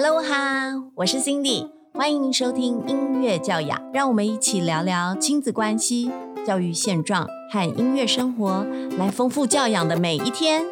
[0.00, 6.08] Hello 哈，我是 Cindy，欢迎收听音乐教养，让我们一起聊聊亲子关系、
[6.46, 8.64] 教育现状和音乐生活，
[8.96, 10.64] 来丰富教养的每一天。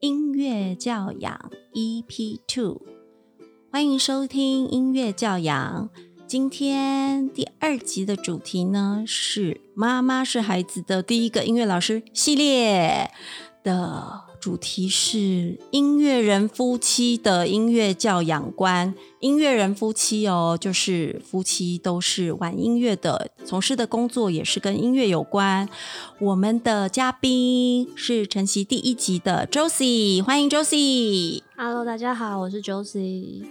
[0.00, 2.82] 音乐教养 EP Two，
[3.70, 5.88] 欢迎收听音乐教养。
[6.32, 13.10] 今天第二集的主题呢是“妈妈是孩子的第一个音乐老师”系列
[13.62, 18.94] 的主题是音乐人夫妻的音乐教养观。
[19.20, 25.68] 音乐人夫妻哦，就是夫妻都是玩音乐的，从事的工作也是跟音乐有关。
[26.18, 31.42] 我们的嘉宾是晨曦第一集的 Josie，欢迎 Josie。
[31.58, 33.44] Hello，大家好，我是 Josie。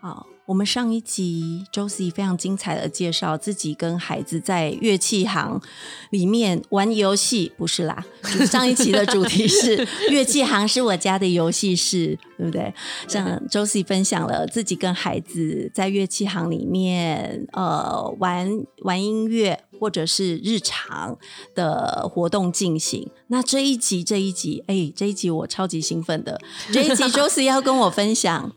[0.00, 0.26] 好。
[0.48, 5.60] 我们上一集周 C 非常精彩的介绍自己跟孩子在乐器行
[6.08, 8.02] 里面玩游戏，不是啦。
[8.50, 12.72] 上一期的主题是 乐器行是我家的游戏室，对不对？
[13.06, 18.50] 像周 C 分享了自己跟孩子在乐器行里面呃玩
[18.84, 21.18] 玩音乐，或者是日常
[21.54, 23.10] 的活动进行。
[23.26, 26.40] 那这一集这一集，哎，这一集我超级兴奋的，
[26.72, 28.50] 这一集 周 C 要跟我分享。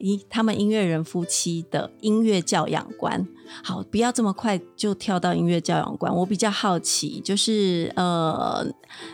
[0.00, 3.26] 咦，他们音乐人夫妻的音乐教养观，
[3.62, 6.14] 好，不要这么快就跳到音乐教养观。
[6.14, 8.66] 我比较好奇，就是呃，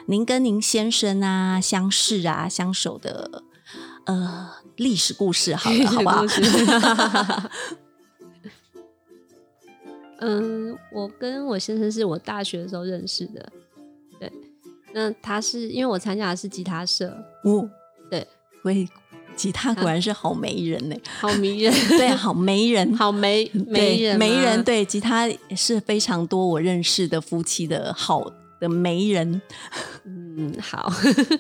[0.07, 3.43] 您跟您先生啊相识啊相守的
[4.07, 6.25] 呃历史故事，好了，好不好？
[10.21, 13.53] 嗯，我跟我先生是我大学的时候认识的，
[14.19, 14.33] 对，
[14.93, 17.09] 那他是因为我参加的是吉他社，
[17.45, 17.69] 哦，
[18.11, 18.27] 对，
[18.63, 18.89] 会。
[19.41, 28.23] 吉他果然是好媒人呢，好迷人， 对，好媒人， 好媒媒人，媒人，对，吉他是非常多我认识的夫妻的好
[28.61, 29.41] 的媒人。
[30.05, 30.93] 嗯，好，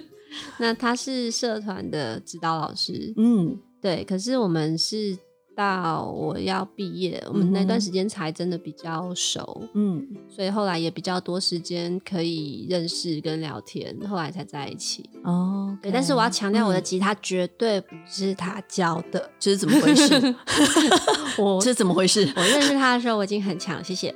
[0.58, 5.18] 那他是社团的指导老师，嗯，对，可是我们是。
[5.60, 15.04] 到我要毕业，我们那段时间才真的比较熟，嗯，所以后来也比较多时间可以认识跟聊天，后来才在一起。
[15.22, 20.34] 哦，对，但是我要强调，我的吉他绝对不是他教的，这是怎么回事？
[21.36, 22.26] 我这是怎么回事？
[22.34, 24.14] 我认识他的时候我已经很强，谢谢。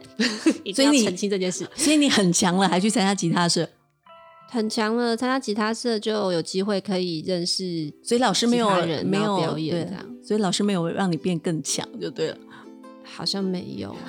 [0.74, 3.68] 所以你澄清这件事，所以你很强了，还去参加吉他社。
[4.54, 12.36] 很强了，参加吉他社就有机会可以认识，所以老师没有人没有表演这样，所以老师没有让你变更强就对了，
[13.02, 13.96] 好像没有。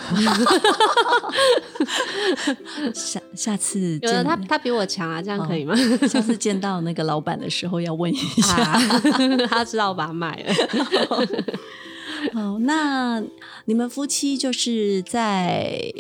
[2.94, 5.76] 下下次有的他他比我强啊，这样可以吗？
[6.08, 8.80] 下次见到那个老板的时候要问一下，
[9.50, 10.54] 他知道我把它买了。
[12.34, 13.24] 好，那
[13.66, 15.92] 你们夫妻就是在。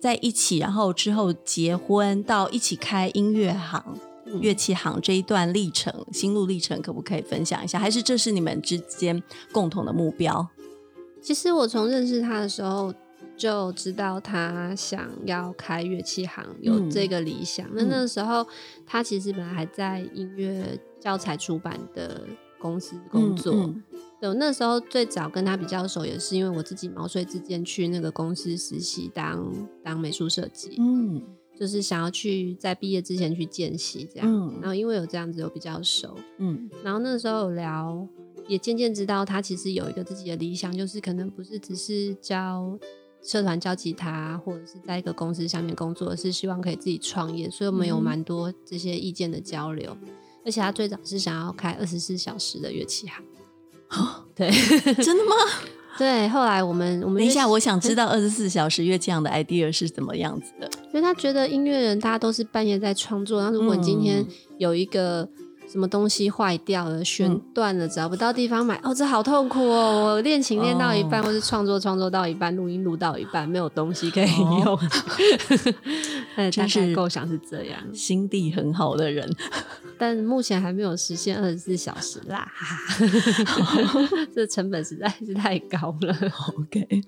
[0.00, 3.82] 在一起，然后之后结婚，到一起开音乐行、
[4.40, 7.78] 乐器行这一段历程、心路历程，可不可以分享一下？
[7.78, 9.22] 还是这是你们之间
[9.52, 10.48] 共同的目标？
[11.20, 12.94] 其实我从认识他的时候
[13.36, 17.66] 就知道他想要开乐器行，有这个理想。
[17.72, 18.46] 那那个时候
[18.86, 22.24] 他其实本来还在音乐教材出版的
[22.58, 23.72] 公司工作。
[24.20, 29.52] 对，那时候最早跟他比较熟，也是因为我自己毛遂自荐去那个公司实习，当
[29.84, 30.74] 当美术设计。
[30.78, 31.22] 嗯，
[31.56, 34.28] 就是想要去在毕业之前去见习这样。
[34.28, 36.16] 嗯，然后因为有这样子，有比较熟。
[36.38, 38.08] 嗯，然后那时候有聊，
[38.48, 42.76] 也渐渐知道他其实有一个自己的理想，就是可能不是只是教
[43.22, 47.48] 社团教吉他，或者是在一个公司下面工作，是希望可以自己创业。
[47.48, 49.96] 所以我们有蛮多这些意见的交流。
[50.44, 53.24] 而且他最早是想要开二十四小时的乐器行。
[54.34, 54.50] 对，
[55.02, 55.34] 真的吗？
[55.98, 60.70] 对，后来我们我们等一下，我想知道二十四小时乐器行的 idea 是怎么样子的。
[60.86, 64.24] 因为他觉得音乐人大家都是半夜在创作，那如果你今天
[64.58, 65.28] 有一个。
[65.70, 70.14] 什么东西坏掉了、弦断了，找不到地方买，哦，这好痛苦哦！
[70.14, 74.78] 我练琴练到一半，或是创作创作到一半，录音录到一半，没有东西可以用。
[76.56, 79.30] 但是构想是这样，心地很好的人，
[79.98, 82.50] 但目前还没有实现二十四小时啦。
[84.34, 86.16] 这成本实在是太高了。
[86.56, 87.02] OK，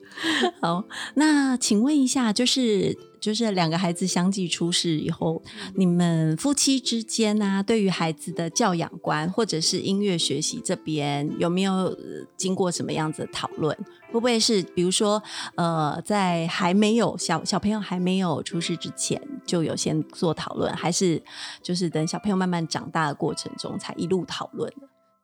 [0.60, 0.84] 好，
[1.14, 3.09] 那请问一下，就是。
[3.20, 5.42] 就是两个孩子相继出世以后，
[5.74, 11.96] 你们夫妻之间呢，对于孩子的教养观或者是音乐学习这边，有没有
[12.36, 13.76] 经过什么样子的讨论？
[14.10, 15.22] 会不会是比如说，
[15.54, 21.22] 呃，在还没有小小朋友还没有出世之前，就有先做讨论，还是
[21.62, 24.72] 就是等小朋友慢慢长大的过程中才一路讨论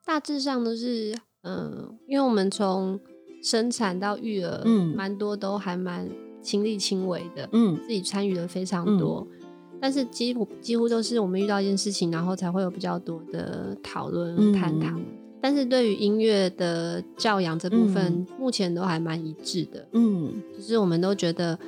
[0.05, 2.97] 大致上都是，嗯，因为我们从
[3.43, 6.07] 生产到育儿，嗯，蛮多都还蛮。
[6.47, 9.27] 亲力亲为的，嗯，自己参与了非常多，
[9.81, 14.97] 但是几乎几乎都是我们遇到一件事情，然后才会有比较多的讨论探讨。
[15.41, 19.85] 但是对于音乐的教养这部分，目前都还蛮一致的。
[19.91, 21.59] 嗯，就是我们都觉得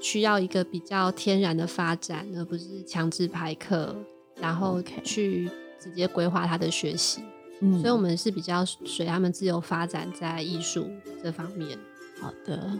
[0.00, 3.96] 需要一个比较天然的发展，而不是强制排课，
[4.40, 7.22] 然后去直接规划他的学习。
[7.60, 10.86] 嗯，所以我们是比较随他们自由发展在艺术
[11.20, 11.76] 这方面。
[12.20, 12.78] 好的。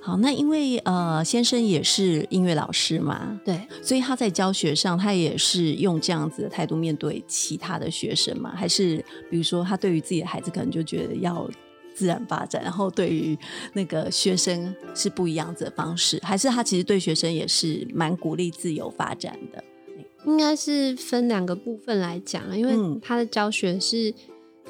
[0.00, 8.54] 好，那因为呃，先生也是音乐老师嘛，对，所以他在教学上，他也是用这样子的态度面对其他的学生嘛？
[8.54, 11.48] 还是比如说，他对于自己的孩子可能就觉得要
[11.94, 13.36] 自然发展，然后对于
[13.72, 16.18] 那个学生是不一样子的方式？
[16.22, 19.62] 还是他其实对学生也是蛮鼓励自由发展的？
[20.26, 24.14] 应该是分两个部分来讲，因为他的教学是。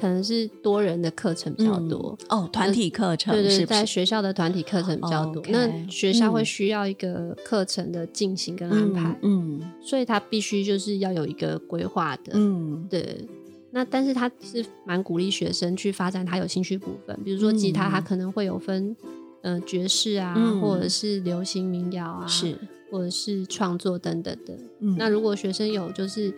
[0.01, 5.43] 可能是多人的课程比较多哦，团体课程对对，在学校的团体课程比较多。
[5.49, 13.27] 那学校会需要一个课程的进行跟安排，嗯，所以他必须就是要有一个规划的，嗯，对。
[13.69, 18.95] 那但是他是蛮鼓励学生去发展他有兴趣部分，比如说吉他，他可能会有分，
[19.43, 22.57] 嗯，爵士啊，或者是流行民谣啊，是，
[22.89, 24.57] 或者是创作等等的。
[24.97, 26.33] 那如果学生有就是。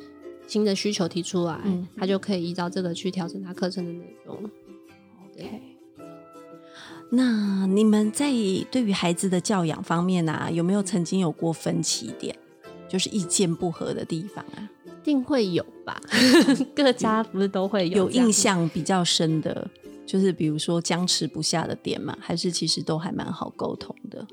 [0.45, 1.59] 新的需求提出来，
[1.97, 4.35] 他就可以依照这个去调整他课程的内容。
[5.31, 5.61] OK，
[7.09, 8.31] 那你们在
[8.69, 12.35] 对于孩子的教养方面啊，有没有曾经有过分歧点，
[12.87, 14.69] 就是意见不合的地方啊？
[14.85, 15.99] 一定会有吧？
[16.75, 18.03] 各家不是都会有？
[18.03, 19.69] 有印象比较深的，
[20.05, 24.27] 就是比如说僵持不下的点嘛，还是其实都还蛮好沟通的？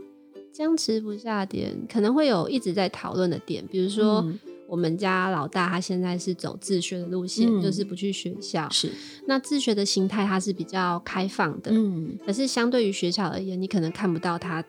[0.53, 4.27] 僵持不下点可能会有一直在讨论的点，比如说。
[4.71, 8.69] 我们家老大他现在是走自学的路线，就是不去学校。
[8.71, 8.93] 是，
[9.27, 14.65] 那自学的心态它是比较开放的，嗯，可是相对于学校而言，你可能看不到他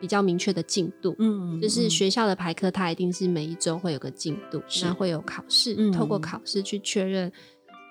[0.00, 7.30] 比较明确的进度，嗯，就是学校的排课，它一定是每一周会有个进度，那会有考试，透过考试去确认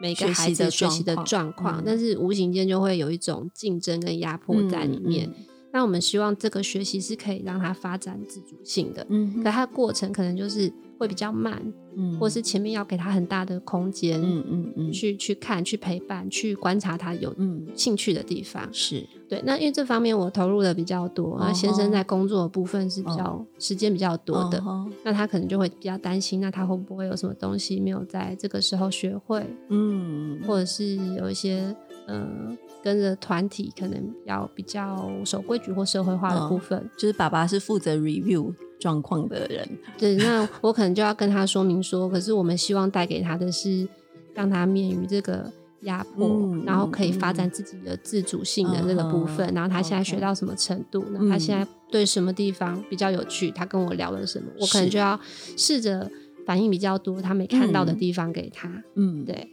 [0.01, 5.33] 每个孩子学习的状况，但是无形间就会有一种竞争跟压迫在里面。
[5.71, 11.61] 那我们希望这个学习是可以让他发展自主性的，嗯，可它过程可能就是会比较慢，
[11.95, 17.35] 嗯，或是前面要给他很大的空间，嗯嗯嗯，去去看、去陪伴、去观察他有
[17.75, 19.05] 兴趣的地方，是。
[19.27, 19.41] 对。
[19.45, 24.63] 那因为这方面我投入的比较多，那先生在工作的部分是比较时间比较多的，
[25.03, 31.75] 那他可能就会比较担心，那他会不会有什么东西没有在这个时候学会，嗯，或者是有一些
[32.07, 32.57] 呃。
[32.83, 39.67] 跟着团体可能要比较守规矩或社会化的部分，就是爸爸是负责 review 状况的人。
[39.97, 43.87] 对，那我可能就要跟他说明说，可是我们希望带给他的是
[44.33, 45.49] 让他免于这个
[45.83, 49.53] 压迫，然后可以发展自己的自主性的这个部分。
[49.53, 51.05] 然后他现在学到什么程度？
[51.11, 53.49] 那他现在对什么地方比较有趣？
[53.51, 54.51] 他跟我聊了什么？
[54.59, 55.17] 我可能就要
[55.57, 56.11] 试着
[56.45, 58.83] 反应比较多他没看到的地方给他。
[58.95, 59.49] 嗯，对。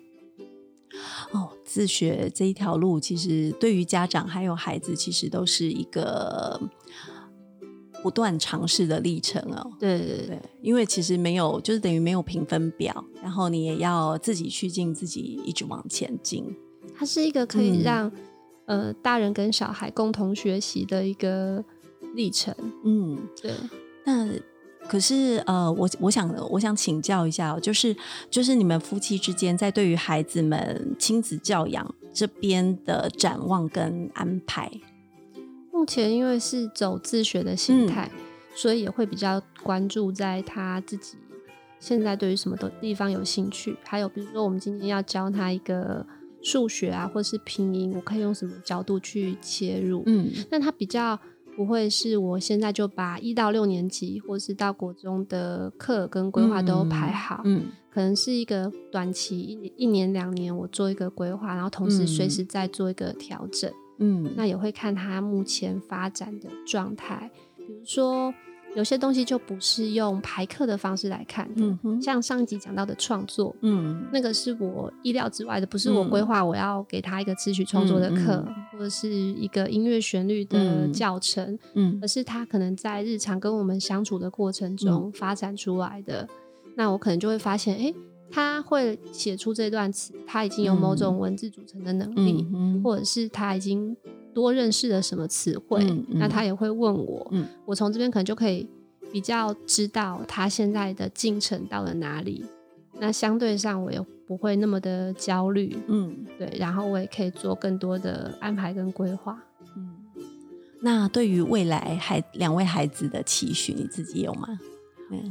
[1.30, 6.60] 哦，自学这一条路，其实对于家长还有孩子，其实都是一个
[8.02, 9.70] 不断尝试的历程哦。
[9.78, 16.44] 对对对，因为其实没有，就是等于没有评分表，然后你也要自己去进，自己一直往前进。
[16.96, 18.10] 它是一个可以让
[18.66, 21.64] 呃大人跟小孩共同学习的一个
[22.14, 22.54] 历程。
[22.84, 23.52] 嗯，对。
[24.04, 24.28] 那
[24.88, 27.94] 可是，呃，我我想我想请教一下，就是
[28.28, 34.70] 就是你们夫妻之间在对于孩子们亲子教养这边的展望跟安排。
[35.80, 38.10] 目前因为是走自学的心态，
[38.54, 41.16] 所以也会比较关注在他自己
[41.78, 46.06] 现在对于什么的地方有兴趣，还有比如说我们今天要教他一个
[46.42, 50.02] 数学啊，或是拼音，我可以用什么角度去切入？
[50.04, 51.18] 嗯，那他比较。
[51.56, 63.74] 不会是我现在就把一到六年级，或是到国中的课跟规划都排好，嗯，可能是一个短期一一年两年，我做一个规划，然后同时随时再做一个调整，嗯，
[64.36, 68.34] 那也会看他目前发展的状态，比如说。
[68.76, 86.28] 有些东西就不是用排课的方式来看的，像上一集讲到的创作，嗯，那个是我意料之外的，不是我规划我要给他一个词曲创作的课，或者是一个音乐旋律的教程，嗯，而是他可能在日常跟我们相处的过程中发展出来的。
[86.76, 87.92] 那我可能就会发现，哎，
[88.30, 92.46] 他会写出这段词，他已经有某种文字组成的能力，
[92.82, 93.96] 或者是他已经。
[94.32, 97.32] 多认识了什么词汇，那他也会问我，
[97.66, 98.64] 我从这边可能就可以
[99.10, 102.44] 比较知道他现在的进程到了哪里。
[103.00, 109.36] 那相对上我也不会那么的焦虑，嗯，对，然后我也可以做更多的安排跟规划。
[109.76, 109.90] 嗯，
[110.80, 114.46] 那对于未来孩两位孩子的期许，你自己有吗？
[115.10, 115.24] 没有。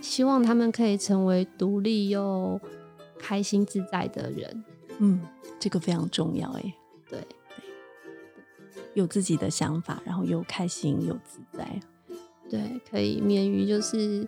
[0.00, 2.60] 希望他们可以成为独立又
[3.18, 4.64] 开心自在的人。
[4.98, 5.20] 嗯，
[5.58, 6.74] 这个非常重要哎。
[7.08, 7.18] 对，
[8.94, 11.80] 有自己的想法，然后又开心又自在。
[12.48, 14.26] 对，可以免于就是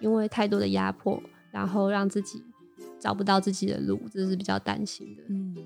[0.00, 2.42] 因为太多的压迫，然后让自己
[2.98, 5.22] 找不到自己的路，这是比较担心的。
[5.28, 5.56] 嗯，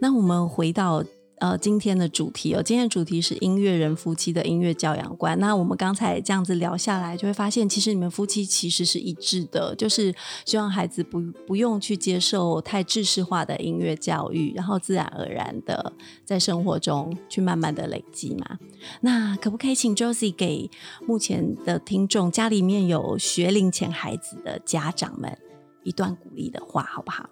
[0.00, 1.04] 那我们回到。
[1.40, 5.38] 呃，今天的主题哦，今天的主题是音乐人夫妻的音乐教养观。
[5.38, 10.14] 那我们刚才这样子聊下来，就会发现，其实你们夫妻其实是一致的，就是
[10.44, 15.92] 希望孩子不不用去接受太知识化的音乐教育，然后自然而然的
[16.24, 18.58] 在生活中去慢慢的累积嘛。
[19.00, 20.70] 那可不可以请 Josie 给
[21.06, 25.38] 目前的听众，家里面有学龄前孩子的家长们
[25.84, 27.10] 一段鼓励的话，好不？
[27.10, 27.30] 好。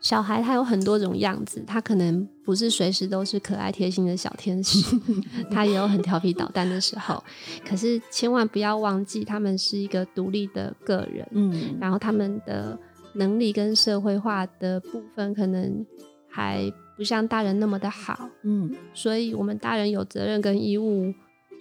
[0.00, 4.96] 小孩他有很多种样子，他可能不是随时都是可爱贴心的小天使，
[5.52, 7.22] 他也有很调皮捣蛋的时候。
[7.68, 12.78] 可是千万不要忘记，他们是一个独立的个人，嗯，然后他们的
[13.12, 15.84] 能力跟社会化的部分可能
[16.28, 21.12] 还不像大人那么的好，嗯，所以我们大人有责任跟义务，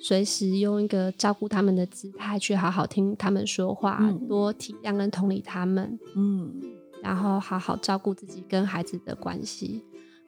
[0.01, 6.53] 随时用一个照顾他们的姿态去好好听他们说话，多体谅跟同理他们，嗯。
[7.01, 9.83] 然后好好照顾自己跟孩子的关系，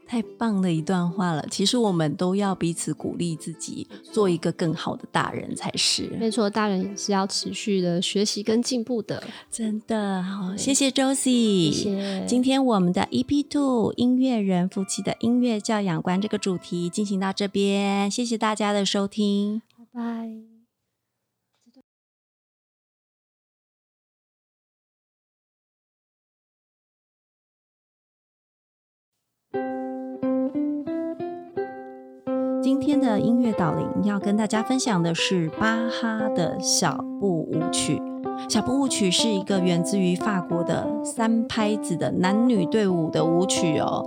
[0.07, 1.45] 太棒的一段话了。
[1.49, 6.09] 其实我们都要彼此鼓励自己，做一个更好的大人才是。
[6.19, 9.23] 没错，大人也是要持续的学习跟进步的。
[9.49, 11.71] 真的好，谢谢 Josie。
[11.71, 12.25] 谢谢。
[12.27, 20.50] 今天我们的 EP Two 音乐人夫妻的音乐教养观这个主题进行到这边，谢谢大家的收听，拜拜。
[32.81, 38.01] 今天的音乐导聆要跟大家分享的是巴哈的小步舞曲。
[38.49, 44.05] 小步舞曲是一个源自于法国的三拍子的男女队伍的舞曲哦，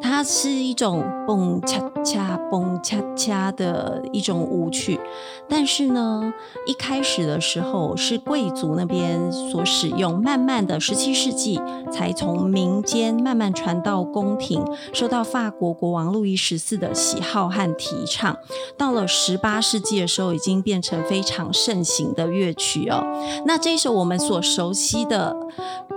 [0.00, 5.00] 它是一种蹦恰恰蹦恰恰的一种舞曲，
[5.48, 6.32] 但是呢，
[6.66, 11.58] 一开始的时候是贵族那边所使用，慢慢的十七世纪
[11.90, 18.36] 才从民间慢慢传到宫廷，受到法国国王路易十四的喜好和提倡，
[18.76, 23.02] 到了十八世纪的时候，已经变成非常盛行的乐曲哦。
[23.46, 25.36] 那这这首我们所熟悉的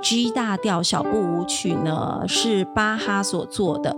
[0.04, 3.96] G 大调小步舞曲呢，是巴哈所做的。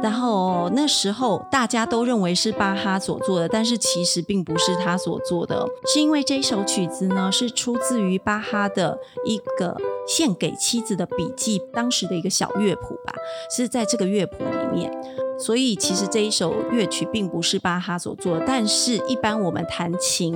[0.00, 13.12] 然后那时候大家都认为是巴哈所做的，但是其实并不是他所做的，是因为这首曲子呢是出自于巴哈的一个献给妻子的笔记，当时的一个小乐谱吧，
[13.54, 15.25] 是在这个乐谱里面。
[15.38, 20.34] 所以其实这一首乐曲并不是巴哈所做，但是一般我们弹琴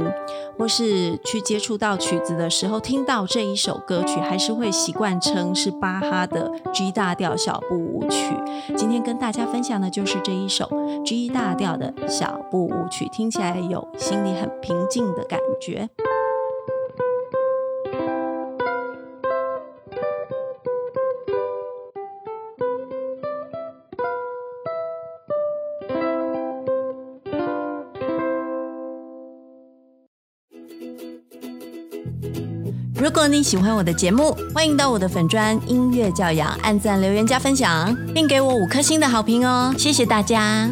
[0.59, 8.35] 或是去接触到曲子的时候，听到这一首歌曲，还是会习惯称是巴哈的 G 大调小步舞曲。
[8.77, 10.71] 今天跟大家分享的就是这一首
[11.05, 15.89] G 大调的小步舞曲，听起来有心里很平静的感觉。
[33.01, 39.75] 如果你喜欢我的节目，欢迎到我的粉砖音乐教养按赞、留言、加分享，并给我五颗星的好评哦！
[39.79, 40.69] 谢谢大家。